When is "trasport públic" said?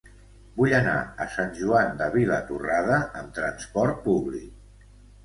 3.37-4.89